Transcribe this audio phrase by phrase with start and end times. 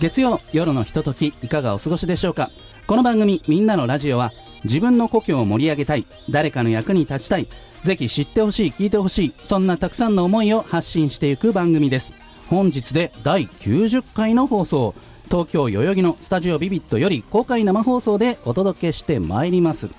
[0.00, 2.50] 月曜夜のひとときいかがお過ごしでしょうか？
[2.86, 4.32] この番組「みんなのラジオは」
[4.64, 7.48] 自分の故郷を盛り上げたい誰かの役に立ちたい
[7.82, 12.14] ぜひ知ってほしい聞いてほしいそんなたくさんの思いを発信していく番組です。
[12.48, 14.94] 本日で第90回の放送
[15.30, 19.90] 東京代々木のスタジオビビットより公開生放送でお届けしてまいります。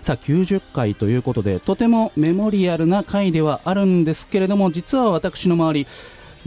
[0.00, 5.86] さあ90回ということでとてもメモリアルな回ではあるんですけれども実は私の周り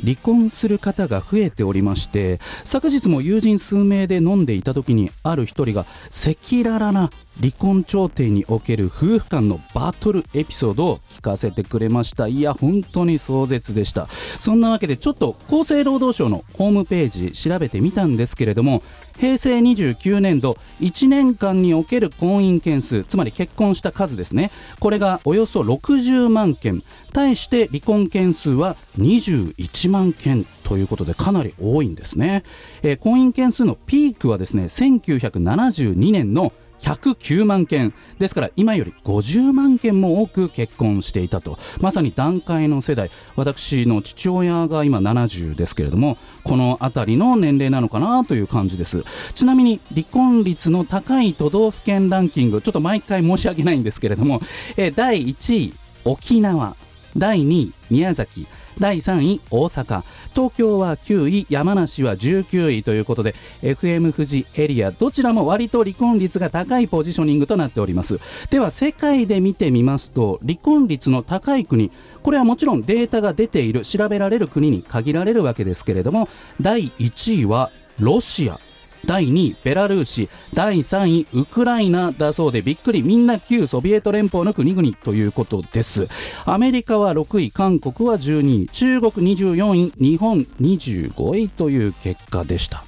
[0.04, 12.28] 離婚する方が増えておりまして昨日も友人数名で飲んでいた時にある一人が赤裸々な離婚調停における夫婦間のバトルエピソードを聞かせてくれました。
[12.28, 14.08] いや本当に壮絶でした。
[14.40, 18.82] そんなわけでちょっと厚生労働省のホームページ調べてみたんですけれども
[19.20, 24.52] 平成29年度1年間における婚姻件数つまり結婚した数ですね。
[24.80, 26.84] これがおよそ60万件。
[27.14, 32.44] 対して離婚件数は21万件ということでかなり多いんですね、
[32.84, 37.94] えー、婚姻件数のピークはですね1972年の109万件。
[38.20, 41.58] ですから今より50万件も多く結婚していたと。
[41.80, 43.10] まさに団塊の世代。
[43.36, 49.04] 私の父親が今70ですけれどもこの辺りの年齢なのかなという感じです。
[49.34, 54.42] ちなみに離婚率の高い都道府県ランキングちょっと毎回申し訳ないんですけれども、
[54.78, 55.74] え第1位
[56.06, 56.76] 沖縄。
[57.16, 58.48] 第2位宮崎。
[58.80, 60.04] 第3位大阪。
[60.34, 68.20] 東京は9位山梨は19位ということで FM 富士エリアどちらも割と離婚率が高いポジショニングとなっております。
[68.50, 71.92] では世界で見てみますと離婚率の高い国
[72.24, 76.30] これはもちろんデータが出ている調べられる国に限られるわけですけれども
[76.62, 78.60] 第1位はロシア。
[79.06, 80.30] 第2位ベラルーシ。
[80.54, 83.02] 第3位ウクライナだそうでびっくり。
[83.04, 86.08] みんな旧ソビエト連邦の国々ということです。
[86.46, 88.68] アメリカは6位韓国は12位。
[88.70, 89.94] 中国24位。
[89.98, 92.84] 日本25位という結果でした。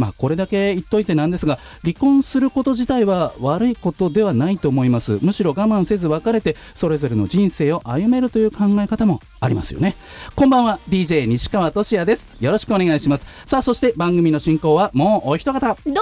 [0.00, 5.18] まあ、これだけ言っといてなんですが離婚すること自体は悪いことではないと思います。
[5.20, 9.94] むしろ我慢せず別れてそれぞれの人生を歩めるという考え方もありますよね。
[10.34, 10.78] こんばんは。
[10.88, 12.36] DJ 西川俊也です。
[12.40, 13.26] よろしくお願いします。
[13.44, 15.60] さあそして番組の進行はもうお一方。
[15.60, 16.00] どうも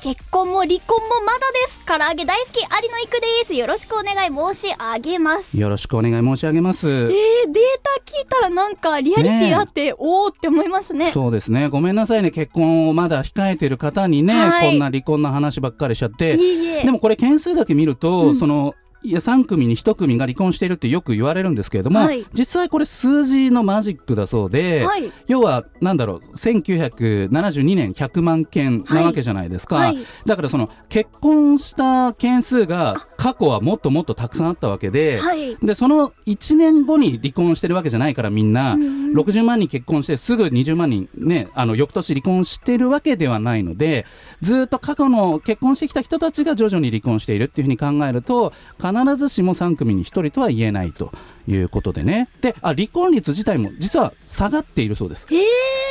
[0.00, 1.80] 結婚も離婚もまだです。
[1.86, 3.54] 唐揚げ大好き有野育です。
[3.54, 5.58] よろしくお願い申し上げます。
[5.58, 6.88] よろしくお願い申し上げます。
[6.88, 11.10] えー、データ聞いたらなんかリアリティあって、ね、おおって思いますね。
[11.10, 11.68] そうですね。
[11.68, 12.30] ごめんなさいね。
[12.30, 16.36] 結婚をまだ控えてる方にね、はい、こんな離婚の話ばっかりしちゃって。
[16.84, 35.20] でもこれ件数だけ見ると、うん、そのいや3組に1組が離婚しているってよく言われるんですけれども、はい、実際これ数字のマジックだそうで、はい、要はなんだろう1972年100万件なわけじゃないですか、はい、だからその結婚した件数が過去はもっともっとたくさんあったわけで,、
[35.62, 44.06] でその1年後に離婚してるわけじゃないからみんな、うん、60万人結婚してすぐ20万人ねあの翌年離婚してるわけではないので
[44.40, 48.52] ずっと過去の結婚してきた人たちが徐々に離婚しているっていうふうに考えると
[48.88, 51.12] 必ずしも3組に1人とは言えないと
[51.46, 55.26] いうことでねであ離婚率自体も実は下がっているそうです。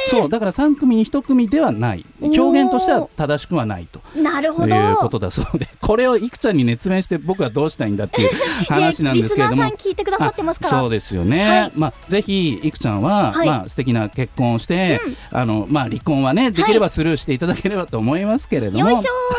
[0.08, 2.06] そうだから3組に1組ではない。
[2.22, 4.02] 表現としては正しくはないと。
[4.16, 4.76] なるほど。
[4.76, 5.68] いうことだそうで。
[5.82, 8.30] これをいくちゃんに熱弁して僕はどうしたいんだっていう
[8.70, 9.64] 話なんですけれども。
[9.64, 10.80] 聞いてくださってますから。
[10.80, 18.86] そうですよね、はい、まあ、ぜひいくちゃんは、はい、まあ素敵な結婚をして、うん、あのまあ、離婚はねできればスルーしていただければと思いますけれども、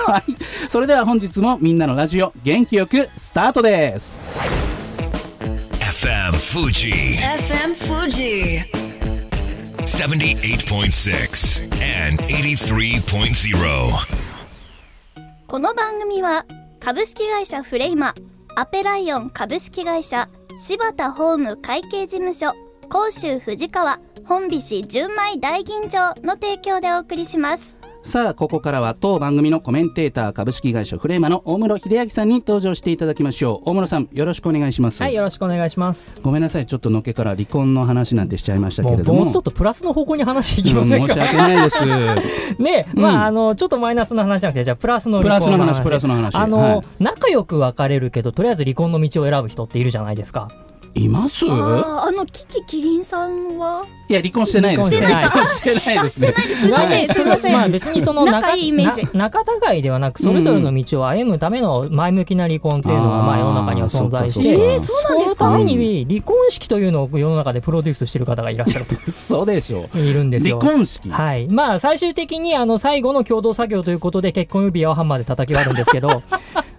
[0.06, 0.34] はい、
[0.68, 4.68] それでは本日もみんなのラジオ元気よくスタートです。
[5.80, 8.77] FM Fuji FM Fuji
[9.88, 11.62] 78.6
[12.06, 13.90] and 83.0
[15.46, 16.44] この番組は
[16.78, 18.14] 株式会社フレイマ
[18.54, 20.28] アペライオン株式会社
[20.60, 22.52] 柴田ホーム会計事務所
[22.90, 27.77] 甲州藤川本菱純米大吟醸の提供でお送りします。
[28.08, 33.68] さあここからは当番組のコメンテーター株式会社フレーマの大室秀明さんに登場していただきましょう。
[33.68, 35.02] 大室さんよろしくお願いします。
[35.02, 36.18] はいよろしくお願いします。
[36.22, 39.26] ごめんなさいちょっとのけから離婚の話なんてしちゃいましたけれども。
[39.26, 41.84] もうちょっとプラスの方向に話いきませんか、うん、申し訳ないです。
[42.58, 46.34] ね、うん、まああのちょっとマイナスの話じゃなくてじゃあプラスのプラスの話プラスの話。
[46.34, 50.48] あの、はい、仲良く別れるけどとりあえず離婚の道を選ぶ人っているじゃないですか
[50.94, 51.44] います？
[51.46, 53.84] あーあのキキキリンさんは？
[54.08, 54.90] いや離婚してないです。
[54.90, 55.06] ね。
[55.06, 56.32] 離婚してないですね。
[56.32, 56.70] すい。
[56.70, 57.52] ませんすいません。
[57.52, 59.04] まあ別にその仲いいイメージ。
[59.16, 59.42] な仲
[59.72, 64.42] 違いではなくそれぞれの道を歩むための前向きな離婚っていうのがまあ世の中には存在して。
[64.42, 64.72] そっかそっか。
[64.72, 65.44] えーそうなんですか？
[65.44, 68.94] そのために離婚式というのを世の中でプロデュースしている方がいらっしゃると。
[69.10, 69.98] そうでしょう。
[69.98, 70.58] いるんですよ。
[70.58, 71.10] 離婚式。
[71.10, 76.22] はい、まあ最終的にあの最後の共同作業ということで結婚指輪をハンマーで叩き割るんですけど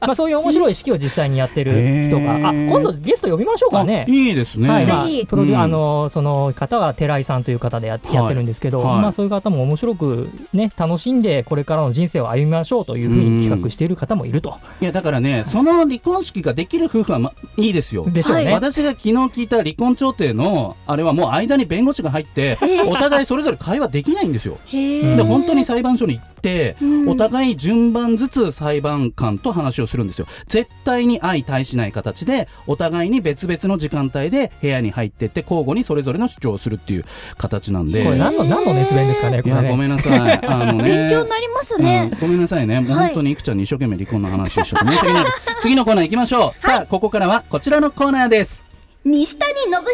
[0.02, 4.06] まあそういう面白い式を実際にやってる人があ今度ゲスト呼びましょうかね。
[4.08, 5.60] あいいですね、はい、ぜまあひプロデュうん。
[5.62, 9.02] あのその方は寺井さんという方でや,、はいやってるんですけど、はい。
[9.02, 18.06] まあそういう方も面白くね楽しんでこれからの人生を歩みましょうというふうに企画している方もいると、いやだからねその離婚式ができる夫婦は、ま、いいですよ。
[18.10, 18.54] でしょうね、はい。
[18.54, 22.58] 私が昨日聞いた離婚調停のあれはもう間に弁護士が入って
[22.88, 24.58] お互いそれぞれ会話できないんですよ。
[24.72, 27.10] で本当に裁判所にて、うん。
[27.10, 30.28] お互い順番ずつ裁判官と話をするんですよ。
[30.48, 37.06] 絶対に相対しない形でお互いに別々の時間帯で部屋に入ってって交互にそれぞれの主張をするっていう
[37.38, 38.04] 形なんで。
[38.04, 39.62] これ何の何の熱弁ですかねこれね。
[39.62, 40.46] いやごめんなさい。
[40.46, 40.84] あのね。
[41.10, 42.10] 勉強になりますね。
[42.12, 42.20] うん。
[42.20, 42.80] ごめんなさいね。
[42.80, 45.24] もうはい本当にいくちゃんに一生懸命離婚の話をしちゃって申し訳ない。
[45.26, 48.66] です次のコーナー行きましょう、さあここからはこちらのコーナーです。
[49.06, 49.86] 西谷信弘の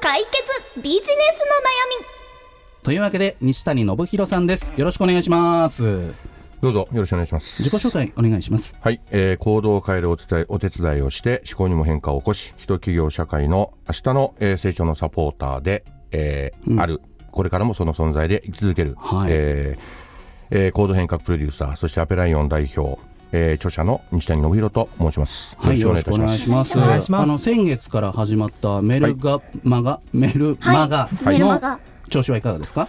[0.00, 2.17] 解決ビジネスの悩み
[2.82, 4.72] というわけで西谷信弘さんです。
[4.76, 6.12] よろしくお願いします。
[6.60, 7.62] どうぞよろしくお願いします。
[7.62, 8.76] 自己紹介お願いします。
[8.80, 16.80] はい、えー行動を変えるお手伝いお手伝いをして思考にも変化を起こし人企業社会の明日の、えー成長のサポーターで、えーうん。
[16.80, 17.00] ある。
[17.30, 19.28] これからもその存在で生き続ける、はい。
[19.30, 19.82] えー
[20.50, 22.98] えー行動変革プロデューサーそしてアペライオン代表、
[23.32, 25.56] えー著者の西谷信弘と申します。
[25.60, 26.78] はい、よろしくお願いします。
[26.78, 27.22] お願いします。
[27.22, 31.08] あの先月から始まったメルガマガ、メルマガ。
[31.22, 32.88] はい調子はいかがですか？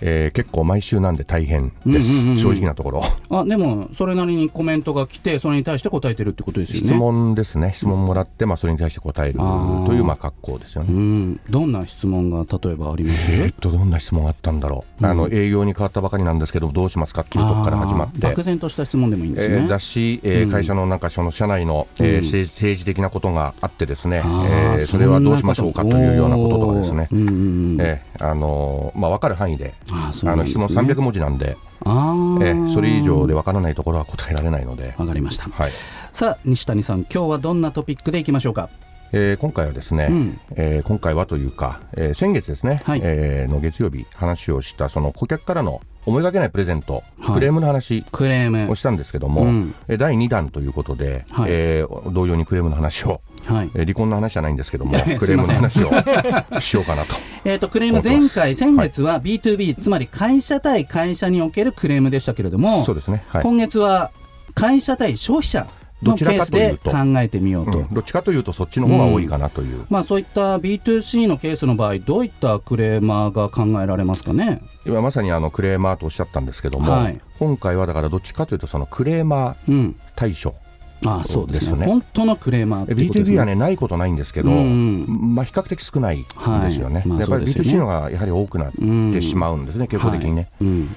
[0.00, 2.38] えー結構毎週なんで大変です、うんうんうんうん。
[2.38, 3.02] 正直なところ。
[3.30, 6.88] あ、でもそれなりにコメントが来て、それに対して答えてるってことですよね。
[6.88, 7.72] 質問ですね。
[7.74, 10.92] 質問もらって、まあ、それに対して答えるというまあ格好ですよね。
[10.92, 13.32] うん、どんな質問が例えばあります？
[13.32, 17.22] えーっとどんな質問があったんだろう、あの営業に変わったばかりなんですけどどうしますか？
[17.22, 18.18] っていうところから始まって。
[18.20, 19.56] 漠然とした質問でもいいんですね。
[19.56, 20.50] えーだし、えーうん。
[20.50, 22.24] 会社のなんかその社内の、えーうん。
[22.24, 27.08] 政政治的なことがあってですね、えーそれはどうしましょうかというようなこととかですね。
[27.12, 32.44] えーあのーまあ、分かる範囲であの質問300文字なんで、あー。
[32.46, 35.44] えーそれ以上で分からないところは答えられないので、わかりました。
[35.50, 35.72] はい。
[36.12, 38.68] さあ西谷さん、今日はどんなトピックでいきましょうか？
[39.12, 40.40] えー今回はですね、うん。
[40.56, 43.00] えー今回はというか、えー先月ですね、はい。
[43.02, 47.34] えーの月曜日話をしたその顧客からの思いがけないプレゼント、はい。
[47.34, 48.70] クレームの話クレーム。
[48.70, 48.74] を。
[48.74, 49.74] したんですけども、うん。
[49.88, 51.50] えー第2弾ということで、はい。
[51.50, 53.20] えー同様にクレームの話を、
[53.52, 53.70] はい。
[53.74, 57.14] えー離婚の話じゃないんですけども クレームの話をしようかなと。
[57.44, 63.42] えー、とクレーム前回、先月は B2B、つまり会社対会社におけるクレームでしたけれども、そうですね、はい。
[63.42, 64.10] 今月は
[64.54, 65.66] 会社対消費者
[66.02, 67.78] のどちらケースでかというと考えてみようと。
[67.78, 67.88] うん。
[67.88, 74.62] どっちかというとそっちの方が多いかなという、まあ、そういった B2C のケースの場合、どういったクレーマーが考えられますかね？
[74.86, 77.20] 今まさにあのクレーマーとおっしゃったんですけども、はい。
[77.38, 80.69] 今回はだからどっちかというとそのクレーマーうん、対処あ
[81.06, 81.86] あそうですね。
[81.86, 83.38] 本当のクレーマーっていうことです B2B ね。
[83.40, 87.08] はねないことないんですけど、うんまあ、比較的少ないんですよね、はい。
[87.08, 88.72] まあやっぱりそうですよね B2C のがやはり多くなっ
[89.12, 90.48] てしまうんですね、傾向的にね。
[90.60, 90.68] はい。
[90.68, 90.96] うん。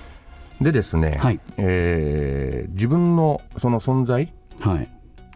[0.61, 1.39] でですね、はい。
[1.57, 4.87] えー自分のその存在はい、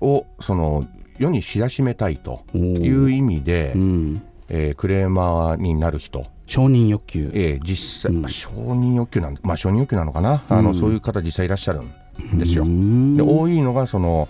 [0.01, 0.85] をその
[1.17, 8.21] 世に知らしめたいという意味で、うん、えークレーマーになる人、承認欲求、えー実際、うん。
[8.21, 12.63] まあ承認欲求なんまあ承認欲求なのかな、あのそういう方実際いらっしゃるんですよ。
[12.63, 13.15] うん。
[13.15, 14.29] で多いのがその、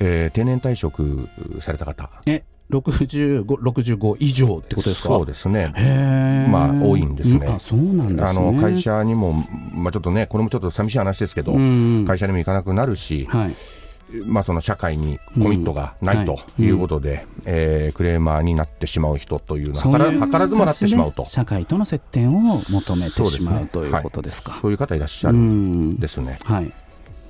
[0.00, 1.28] えー定年退職
[1.60, 2.10] された方。
[2.26, 5.08] え65 65以上ってことですか？
[5.08, 5.72] そうですね。
[6.50, 7.36] まあ多いんですね。
[7.46, 8.40] うんあそうなんですね。
[8.40, 9.32] あの会社にも、
[9.74, 13.54] まあ、ちょっとねこれもちょっと寂しい話ですけど、うん会社にも行かなくなるし、はい。
[14.26, 16.64] まあ、その社会にコミットがないとうん。
[16.64, 19.74] いうことで、えークレーマーになってしまう人というの
[20.20, 21.24] は図らずもなってしまうと。
[21.24, 22.40] 社会との接点を
[22.70, 24.58] 求めてしまうということですか。
[24.62, 26.38] そういう方いらっしゃうるんんですね。
[26.44, 26.72] はい。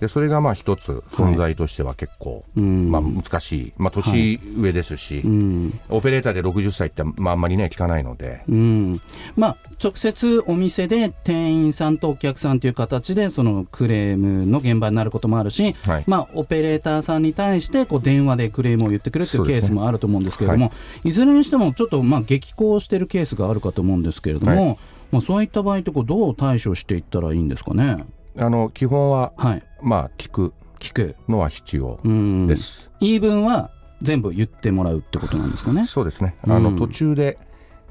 [0.01, 2.91] でそれがまあ一つ存在としては結構、うん。
[2.91, 5.81] まあ、難しい、まあ、年上ですし、うん。
[5.91, 9.01] オペレーターで60歳って、まあ、あんまりね聞かないので、うん。
[9.37, 16.05] まあ、直接お店で店員さんとお客さんという形でそのクレームの現場になることもあるし、はい。
[16.07, 20.73] まあ、オペレーターさんに対してこう電話でクレームを言ってくるっていうケースもあると思うんですけれども、
[21.05, 24.77] い、ずれにしてもちょっとまあ激高してるケースがあるかと思うんですけれども、は
[25.13, 28.05] まあ、そういった場合ってこうどう対処していったらいいんですかね？
[28.39, 32.91] あの基本は、はい、まあ、聞く聞く、のは必要うん、です。
[33.01, 33.71] 言い分は
[34.03, 35.85] 全部言ってもらうってことなんですかね。
[35.85, 37.39] そうですねあの、うん途中で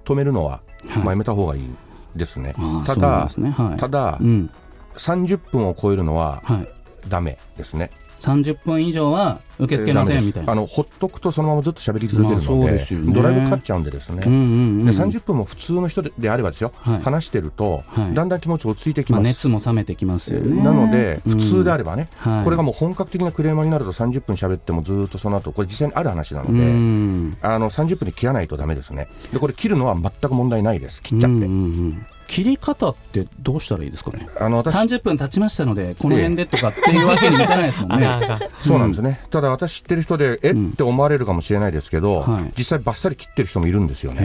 [0.03, 1.69] 止めるのは、はいまあ、やめた方がいい
[2.15, 2.53] ですね。
[2.55, 4.49] たああそうなんだねはい、ただ、うん
[4.95, 6.67] 30分を超えるのははい、
[7.07, 7.91] ダメですね。
[8.19, 10.51] 30分以上は受け付けませんみたいな。
[10.51, 13.13] あのほっとくとそのままずっと喋り続けるので,、ですよね。
[13.13, 14.43] ドライブかかっちゃうんでですね、うんうんう
[14.83, 17.01] んで30分も普通の人でであればですよ、はい。
[17.01, 18.13] 話してると、はい。
[18.13, 20.63] だんだん気持ち落ち着いてきまあ、ます、熱も冷めてきますよね。
[20.63, 21.31] なので、うん。
[21.33, 22.43] 普通であればね、はい。
[22.43, 27.37] これがもう本格的なクレーマーになると30分喋ってもずーっとその後これ実際にある話なのうで、ん。
[27.41, 29.07] あの30分で切らないとダメですね。
[29.31, 31.01] でこれ切るのは全く問題ないです。
[31.01, 31.47] 切っちゃって、うんうんう
[31.89, 34.29] ん切り方ってどうしたらいいですかね？
[34.39, 38.07] あの私30分経ちましたのでこの辺でとかっていうわけにいかないですもんね。
[38.61, 40.51] そうなんですね、ただ私知ってる人でえ？
[40.51, 42.53] って思われるかもしれないですけど、はい。
[42.55, 44.19] 実際バッサリ切ってる人もいるんですよね。
[44.21, 44.23] へ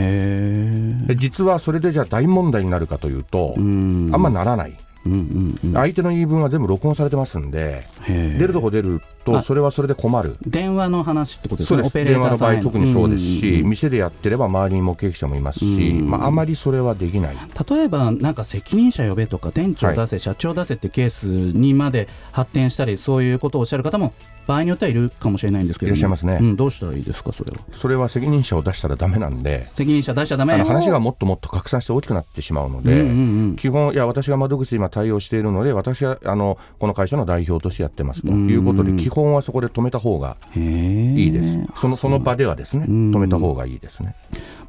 [1.03, 4.11] えで実はそれでじゃあ大問題になるかというと、うん。
[4.13, 5.73] あんまならないうんうんうん。
[5.73, 9.41] 相手の言い分は全部録音されてますんで出るとこ出るとあ。
[9.41, 10.37] それはそれで困る。
[10.45, 11.97] 電話の話ってことですそうです。
[11.97, 17.37] ね電話の場合特にそうですし、んんん店でやってれば周りに目撃者もいますし、うんまあ、あまりそれはできない。
[17.69, 24.13] 例えばなんか責任者呼べとか店長出せ、社長出せってケースにまで発展したりそういうことをおっしゃる方も
[24.47, 25.97] 場合によってはいるかもしれないんですけども。
[25.97, 26.37] いらっしゃいますね。
[26.41, 27.57] うん、どうしたらいいですかそれは。
[27.71, 29.65] それは責任者を出したらダメなんで。
[29.65, 30.53] 責任者出しちゃダメ。
[30.53, 33.11] あの話がもっともっと拡散して大きくなってしまうので、うんうんう
[33.53, 33.55] ん。
[33.55, 38.27] 基本いや私が窓口で今対応しているので私はあのこの会社の代表としてやってますと。
[38.27, 43.11] いうことで、うん基本はそこで止めた方がいいです、そのその場ではですねん。
[43.11, 44.15] 止めた方がいいですね、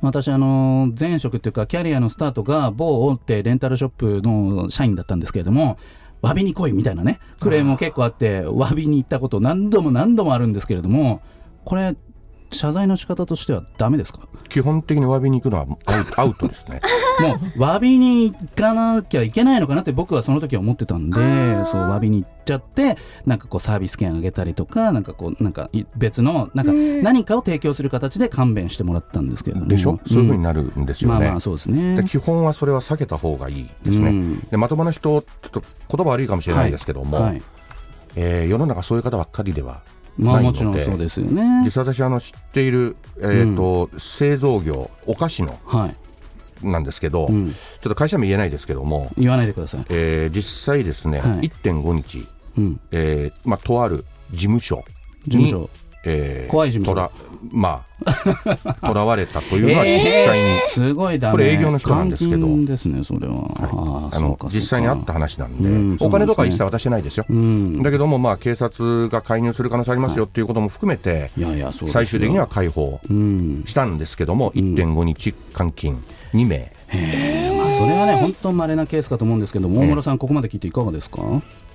[0.01, 5.79] 私あの前職っていうかキャリアのスタートが某大手レンタルショップの社員だったんですけれども
[6.23, 11.21] 詫びに来いみたいなねクレームも結構あって詫びに行ったこと何度も何度もあるんですけれども
[11.65, 11.97] これ
[12.51, 14.21] 謝罪の仕方としてはダメですか？
[14.49, 16.81] 基本的にお詫びに行くのはアウトアウトですね。
[17.21, 21.17] もう詫びに行かなきゃいけないのかなって僕はその時は思ってたんで
[21.65, 29.69] そう詫びに行っちゃってなんかこうサービス券あげたりとかなんかこうなんかい別のなんか何かを提供する形で勘弁してもらったんですけれども。
[29.69, 31.97] でしょ、そういうふうにななるんですよね、まあまあそうですね。
[31.97, 34.39] で基本はそれは避けた方がいいですね、うん。
[34.49, 35.63] でまともな人ちょっと
[35.97, 37.43] 言葉悪いかもしれないですけども、はい。
[38.15, 39.81] えー世の中そういう方ばっかりでは
[40.19, 41.63] まあもちろんそうですよね。
[41.65, 45.97] 実際私あの知っている、えーと製造業お菓子のはい、
[46.67, 51.49] なんですけど、うん、ちょっと会社名言えないですけども、言わないでください、えー実際ですね、はい。
[51.49, 52.27] 1.5日、
[52.59, 54.85] うん、えーまあ、とある事務所
[55.27, 55.71] 事務所
[56.07, 56.95] えー怖い事務所。
[56.95, 57.11] とら
[57.53, 61.33] まあ とらわれたというのは実際に、すごいダメ。
[61.33, 62.47] これ営業の人なんですけど。
[62.65, 67.83] ですねそれは、ああの実際にあった話なんで、うんお金とか一切渡してないですよ、うん。
[67.83, 75.99] だけども、まあ、警察が介入する可能性ありますよっていうことも含めて、いやいや最終的には解放うんしたんですけども、1.5日監禁
[76.35, 76.73] 2名、
[77.59, 81.23] まあ、それはね本当稀なケースかと思うんですけども大室さんここまで聞いていかがですか、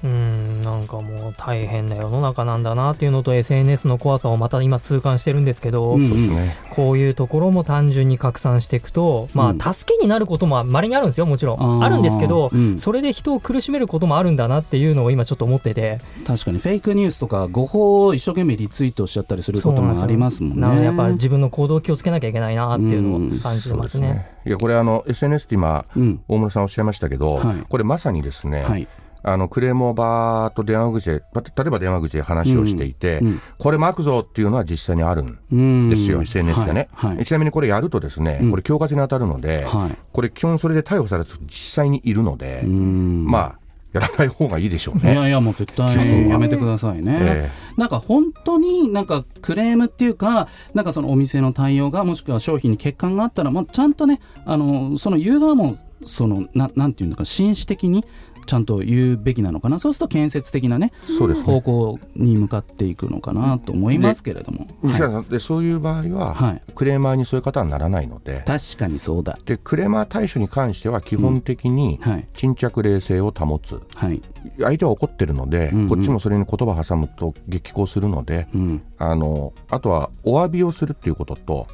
[0.03, 9.62] うんなんかもう大変な世の中なんだなっていうのと SNS の怖さをまた今痛感してるんですけど、うんそうですね、こういうところも単純に拡散していくと、まうん。
[9.62, 11.84] あ、助けになることもまれにあるんですよ、もちろん。
[11.84, 12.79] あるんですけど、うん。
[12.79, 20.62] それで人を苦しめることもあるんだなっていうのを今ちょっと思ってて、確かにフェイクニュースとか誤報を一生懸命リツイートしちゃったりすることもありますもんね。
[20.62, 24.27] なのでやっぱ自分の行動を気をつけなきゃいけないなっていうのを感じてますね。
[24.46, 26.22] いやこれあの SNS って今、うん。
[26.27, 27.63] 大室さんおっしゃいましたけど、はい。
[27.67, 28.88] これまさにですね、はい
[29.24, 35.90] あのクレームをバーっと電話口でば例えば電話口で話をしていて、うんうんこれ巻くぞっていうのは実際にあるんうん。
[35.90, 37.25] ですよ、SNS でね、はいはい。
[37.25, 38.50] ちなみにこれやるとですね、うん。
[38.50, 39.98] これ恐喝に当たるので、はい。
[40.12, 43.25] これ基本それで逮捕された人実際にいるので、うん。
[43.28, 43.62] まあ
[43.94, 45.13] やらない方がいいでしょうね。
[45.13, 58.06] いやいや もう絶対やめてくださいね、えなんか本当になんかクレームっていうかなんかそのお店の対応がもしくは商品に欠陥があったらもうちゃんとねあのその言う側もそのななんていうのか紳士的に
[58.51, 59.79] ちゃんと言うべきなのかな？
[59.79, 61.46] そうすると建設的なねそうですね。
[61.46, 65.12] 方向に向かっていくのかなと思いますけれども、西はい。
[65.12, 66.62] 原さんでそういう場合は、はい。
[66.75, 69.39] クレーマーにそういう方はならないので確かにそうだ。
[69.46, 72.27] でクレーマー対処に関しては基本的にはい。
[72.34, 73.79] 沈着冷静を保つ。
[73.96, 74.22] はい、
[74.60, 75.88] 相手は怒ってるので、うんうん。
[75.88, 78.81] こっちもそれに言葉挟むと激高するので、うん。
[78.98, 81.67] あのあとはお詫びをするっていうことと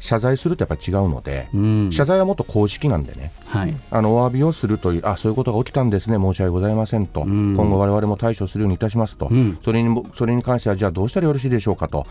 [0.00, 1.92] 謝罪するとやっぱり違うので、うん。
[1.92, 3.32] 謝罪はもっと公式なんでね。
[3.46, 3.76] はい。
[3.90, 7.54] あのお詫びをするというあそういうことが起きたんですね申し訳ございませんと、ん。
[7.54, 9.58] 今後我々も対処するようにいたしますと、うん。
[9.62, 12.06] それにもそれに関してはじゃあどうしたらよろしいでしょうかと。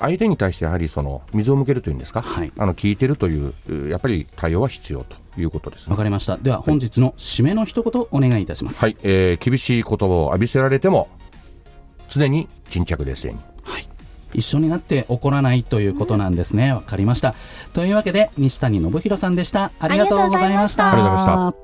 [0.00, 2.52] 相手に対してやはりその水を向けるというんですか、はい。
[2.56, 5.90] あの聞いてるといううやっぱり対応は必要ということですね。
[5.90, 5.96] わ。
[5.96, 6.36] かりました。
[6.36, 11.08] では本日の締めの一言お願いいたします、はい、えー厳しい言葉を浴びせられても
[12.08, 13.38] 常に沈着冷静に
[14.34, 16.72] 一緒になって怒らないということなんですね。
[16.72, 17.34] わかりました。
[17.72, 19.72] というわけで西谷信弘さんでした。
[19.78, 20.92] ありがとうございました。
[20.92, 21.54] ありがとうございま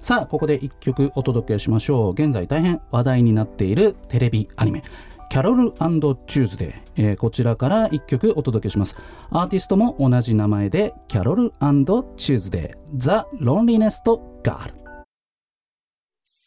[0.00, 2.12] さあここで一曲お届けしましょう。
[2.12, 4.84] 現在大変話題になっているテレビアニメ
[5.28, 8.96] キャロルチューズデー、えーこちらから一曲お届けします。
[9.30, 12.96] アーティストも同じ名前でキャロルチューズデー。
[12.96, 14.00] The Loneliness
[14.42, 14.72] Girl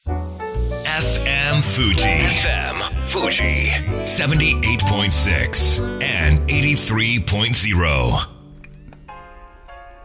[0.08, 2.08] FM Fuji.
[2.44, 2.69] FM
[3.10, 3.72] Fuji.
[4.06, 8.30] 78.6 and 83.0.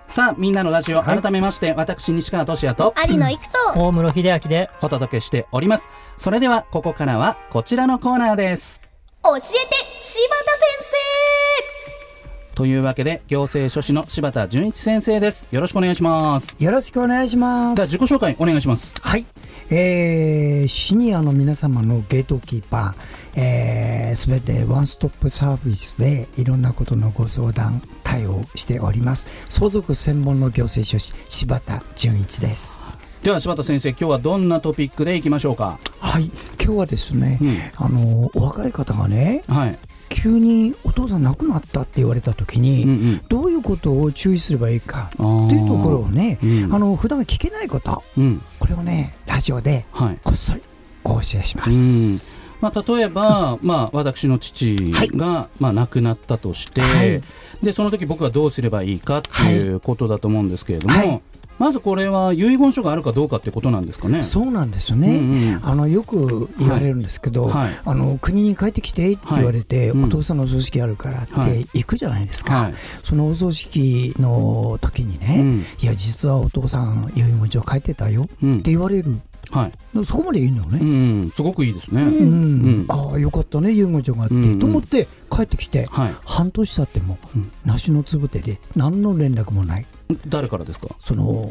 [0.09, 3.59] さあみんなのラジオ改めまして、私西川俊也と有野行くと。
[3.75, 4.71] 大室秀明で。
[4.81, 5.91] お届けしております。
[6.17, 8.81] それではここからはこちらのコーナーです。
[9.23, 9.75] 教えて柴田先
[12.55, 17.97] というわけで行政書士の柴田純一先生ですよろしくお願いしますよろしくお願いしまではす。
[17.97, 19.27] 自己紹介お願いしますはい。
[19.71, 29.27] えー、シニアの皆様のゲートキーパー、えー、すべてワンストップサービスでいろんなことのご相談、対応しております。
[29.49, 32.81] 相続専門の行政書士、柴田純一です。
[33.23, 35.79] では柴田先生今日はどんなトピックでいきましょうか？
[35.99, 36.31] はい。
[36.63, 43.21] 今日はですね、うんあの、お若い方がね、はい急にお父さん亡くなったって言われた時に、うんうん。
[43.29, 45.23] どういうことを注意すればいいかって
[45.55, 46.75] いうところをね、うん。
[46.75, 48.43] あの、普段聞けないこと、うん。
[48.59, 50.19] これをね、ラジオではい。
[50.25, 50.63] こっそり
[51.05, 51.73] お教えしまうん。
[51.73, 52.35] す。
[52.61, 54.77] まあ、例えば、 まあ、私の父
[55.15, 57.23] が、まあ、亡くなったとして、はい。
[57.63, 61.23] でその時僕はどうすればいいかっていうことだと思うんですけれども、はい
[61.59, 64.23] まずこれは遺言書があるかどうかってことなんですかね。
[64.23, 65.61] そうなんですよね、うんうん。
[65.63, 67.81] あのよく言われるんですけど、はい。
[67.85, 69.89] あの国に帰ってきてって言われて、はい。
[69.91, 71.67] うんお父さんのお葬式あるからってはい。
[71.73, 72.75] 行くじゃないですか、はい。
[73.03, 75.67] そのお葬式の時にね、うん。
[75.81, 78.63] いや、実はお父さん、遺言状書いてたよってうん。
[78.63, 79.19] 言われる、
[79.51, 80.05] はい。
[80.05, 80.79] そこまでいいのうんね。
[80.81, 82.03] うん、すごくいいですね。
[82.03, 82.09] うん。
[82.09, 82.31] う
[82.83, 82.87] ん。
[82.89, 84.59] ああよかったね、遺言状があって、うんうん。
[84.59, 87.51] と思って帰ってきて、はい、半年経っても、うん。
[87.65, 89.87] 梨のつぶてで何の連絡もない、
[90.27, 90.89] 誰からですか？
[91.03, 91.49] その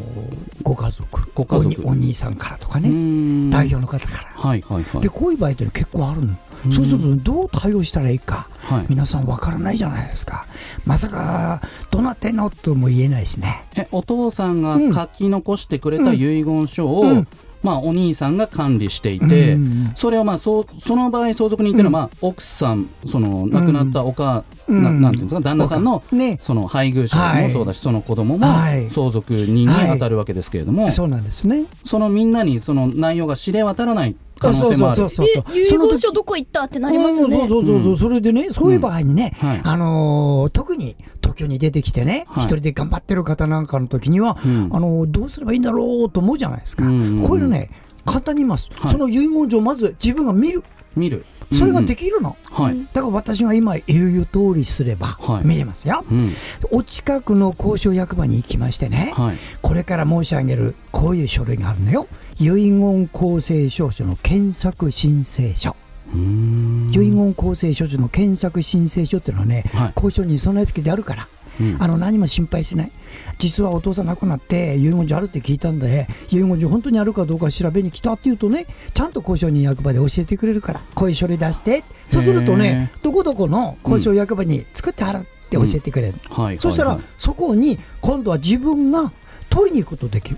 [0.61, 1.31] ご家族。
[1.33, 1.87] ご家族。
[1.87, 4.29] おにお兄さんからとかね、ね代表の方から。
[4.35, 5.01] はいはいはい。
[5.01, 5.09] で。
[5.09, 6.73] こういう場合って結構あるの、うん。
[6.73, 8.85] そうするとどう対応したらいいか、はい。
[8.89, 10.45] 皆さんわからないじゃないですか。
[10.85, 13.65] まさかどうなってんのとも言えないしね。
[13.77, 17.27] えお父さんが書き残してくれた遺言書を、うん。
[17.63, 24.43] まあ、お兄さんが管理していて、うんそれをまあそうその場合相続人っていうのは、まあ、奥さんその亡くなったお母、うん
[24.81, 26.37] ななんていうんですか旦那さんのね。
[26.41, 28.89] その配偶者もそうだし、その子供もはい。
[28.89, 31.65] 相続人に当たるわけですけれども、そうなんですね。
[31.85, 34.95] そのみんなにその内容が知れ渡らない可能性もある。
[34.95, 37.37] そうそうそう生え遺言書どこ行ったってなりますよね。
[37.37, 37.97] うんそうそうそうそう、うん。
[37.97, 39.61] それでねそういう場合にね、はい。
[39.63, 42.43] あのー特に東京に出てきてね、はい。
[42.43, 44.69] 一人で頑張ってる方なんかの時には、うん。
[44.71, 47.69] あのーどうすればいいんだろうと思うじゃないですか、うんこういうのね
[48.05, 48.91] 簡単に言います、はい。
[48.91, 50.63] その遺言状をまず自分が見る。
[50.95, 55.47] 見るそれがうんできるの、はい、だから私が今言う通りすればはい。
[55.47, 56.35] 見れますよ、うん。
[56.71, 59.37] お近くの交渉役場に行きましてね、はい。
[59.61, 62.07] これから申し上げるこういう書類があるのよ。
[62.39, 65.75] 遺言公正証書の検索申請書。
[66.13, 69.93] 遺言公正書書の検索申請書っていうのはね、はい。
[69.95, 71.27] 交渉に備え付けてあるから、
[71.59, 71.77] うん。
[71.79, 72.91] あの何も心配しない。
[73.39, 81.83] 実はお父さん亡くなって遺言状あるって聞いたんで遺言状本当にあるかどうか調べに来たっていうとねちゃんと交渉人役場で教えてくれるからこういう書類出して。
[82.09, 89.11] そうするとねどこどこの交渉役場に作ってあるって教えてくれる、はいそしたら、はいそこに今度は自分が
[89.53, 90.37] 取りに行くことできる。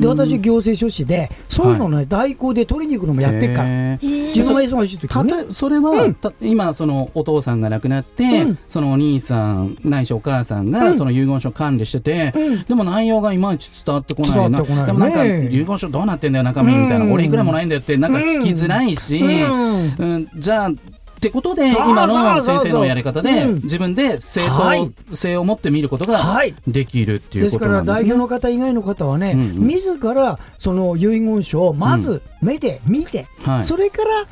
[0.00, 3.96] で、私、行政書士で、そういうのね、代行で取りに行くのもやってるから。
[4.02, 8.58] 自分が忙しい時たにそれは、た今そのお父さんが亡くなって、うん。
[8.66, 10.98] そのお兄さんないしお母さんがうん。
[10.98, 12.64] その遺言書を管理してて、うん。
[12.64, 14.50] でも内容がいまいち伝わってこない。
[14.50, 17.12] なでもなんか遺言書どうなってんだよ中身みたいな、うん。
[17.12, 19.94] 俺いくらもないんだよってなんか聞きづらいし、うん。
[19.98, 20.28] うん。
[20.36, 20.70] じゃあ
[21.18, 23.54] ってことで今の先生のやり方でうん。
[23.56, 24.92] 自分で正はい。
[25.10, 26.54] 当性を持って見ることがはい。
[26.66, 28.10] できるっていうですから、ことなんですね。
[28.10, 29.66] 代表の方以外の方はね、うんうん。
[29.66, 33.64] 自らその遺言書をまず目で見て、はい。
[33.64, 34.26] それから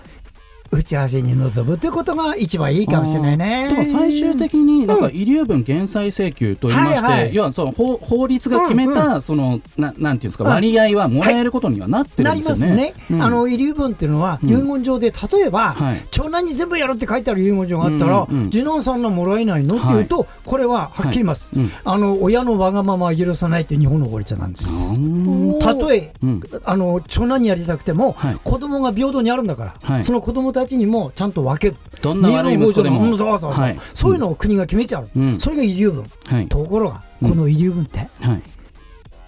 [0.71, 3.69] 打ち合わせに臨むということが一番いいかもしれないね。
[3.69, 7.35] でも最終的になんか遺留分減債請求といいまして、はいはい。
[7.35, 10.51] 要はその法法律が決めたその、ななんていうんですかうん。
[10.51, 12.95] 割合はもらえることにはなってるなんりですよね。
[12.99, 13.23] ますね、うん。
[13.23, 14.49] あの遺留分っていうのは、うん。
[14.49, 16.07] 遺言状で例えば、はい。
[16.11, 19.77] 長男に全部やるって書いてある遺言状があったら、うんうん次男さんのもらえないの？
[19.77, 21.73] っていうと、これははっきり言います、はいうん。
[21.85, 24.95] あの親のわがままは許さないって日本の法律なんです。
[24.95, 26.41] うんたとえ、うん。
[26.65, 28.37] あの長男にやりたくても、はい。
[28.43, 30.05] 子供が平等にあるんだから、はい。
[30.05, 31.77] その子供たちにもちゃんと分ける。
[32.03, 38.43] どんな悪い息子でもうんそうそうそうはいそういうのを国が決めてある、うんそれが遺留分、はいところが、この遺留分って、はい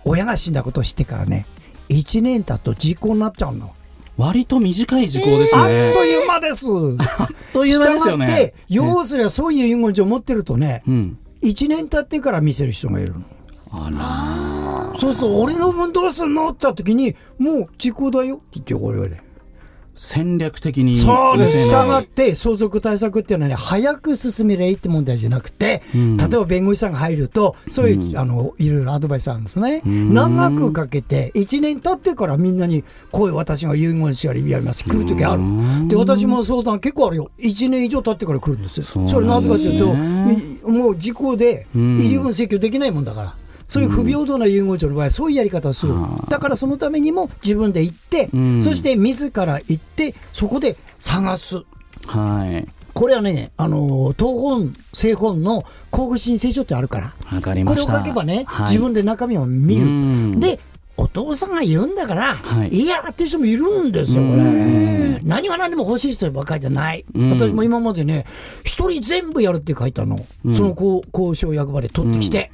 [0.05, 1.47] 親が死んだことを知ってからね、
[1.91, 3.73] 1年経つと時効になっちゃうの。
[4.17, 5.93] 割と短い時効ですあっね。
[5.93, 6.67] という間です。
[7.53, 11.19] という間ですよ従っ要すればそういう遺言状を持ってるとね、うん。
[11.43, 13.21] 1年経ってから見せる人がいるの。
[13.71, 16.49] あらそうそう、俺の分どうすんの？
[16.49, 19.23] って言った時に、もう時効だよって言って、俺はね。
[19.99, 21.57] 戦略的にそうです。
[21.57, 29.81] 優先従って相続対策っていうのはね、早く進めりゃいいって問題じゃなくて、ん例えば弁護士さんが入ると、そういう、あの、いろいろアドバイスあるんですね。
[29.81, 34.85] ん長くかけて、1年経ってからみんなに、こういう私が遺言者やりやります。
[34.85, 35.43] 来るときある。
[35.89, 37.31] で、私も相談結構あるよ。
[37.39, 38.85] 1年以上経ってから来るんですよ。
[38.85, 39.95] それなぜかというと、
[40.71, 43.35] もう事故でん遺留分請求できないもんだから。
[43.69, 45.95] そういう不平等な遺言者の場合はそういうやり方をする、
[46.29, 48.63] だからそのためにも自分で行って、うん。
[48.63, 51.63] そして自ら行って、そこで探す、
[52.07, 52.67] はい。
[52.95, 58.67] これはね、あの東本、西本の交付申請書ってあるから、わかりこれをました書けばね、はい。
[58.67, 60.41] 自分で中身を見る、うん。
[60.41, 60.59] で、
[60.97, 62.71] お父さんが言うんだから、はい。
[62.71, 65.21] い、やっていう人もいるんですよ、これ。
[65.23, 67.05] 何が何でも欲しい人ばっかりじゃない。
[67.15, 67.31] うん。
[67.33, 68.25] 私も今までね、
[68.65, 70.19] 一人全部やるって書いたの、
[70.57, 72.51] その交交渉役場で取ってきて。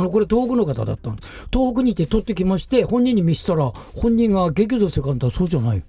[0.00, 1.28] あのこれ東北の方だったんです。
[1.52, 5.82] 東北にいて取ってきまして本人に見せたら本人が激怒するかんだそうじゃない。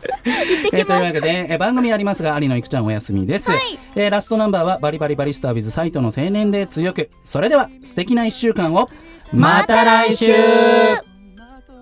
[0.25, 1.13] 行ってきますえーというわ。
[1.13, 8.89] けで、えー番組ありますが有野いくちゃんお休みです、はいえーラストナンバーはバリバリバリスター with サイトの青年で強くそれでは素敵な1週間を
[9.33, 10.33] また来週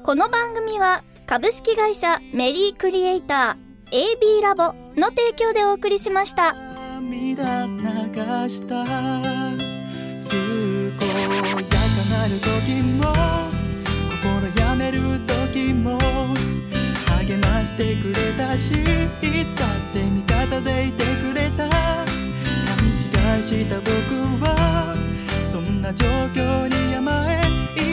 [0.03, 6.55] この番組は株式会社メリークリエイター AB ラボの提供でお送りしました。
[7.01, 10.39] 涙流した健
[10.89, 11.07] やか
[12.11, 13.13] なる時も
[14.23, 14.99] 心やめる
[15.53, 15.99] 時も
[17.31, 23.89] 励ましてくれたしいつだって味方でいてくれた勘違いした僕
[24.43, 24.93] は
[25.47, 27.41] そんな状況に甘え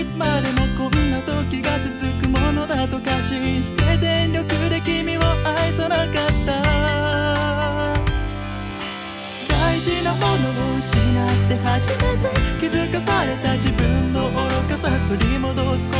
[0.01, 6.07] いつまでもこんな時が続くものだと過信して全力で君を愛さなかっ
[6.43, 6.57] た。
[9.47, 15.96] 大事なものを失って初めて気づかされた自分の愚かさ取り戻す